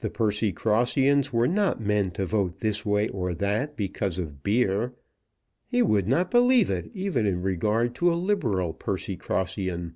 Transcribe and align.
The 0.00 0.10
Percycrossians 0.10 1.32
were 1.32 1.48
not 1.48 1.80
men 1.80 2.10
to 2.10 2.26
vote 2.26 2.60
this 2.60 2.84
way 2.84 3.08
or 3.08 3.32
that 3.36 3.78
because 3.78 4.18
of 4.18 4.42
beer! 4.42 4.92
He 5.66 5.80
would 5.80 6.06
not 6.06 6.30
believe 6.30 6.68
it 6.68 6.90
even 6.92 7.24
in 7.24 7.40
regard 7.40 7.94
to 7.94 8.12
a 8.12 8.20
Liberal 8.20 8.74
Percycrossian. 8.74 9.94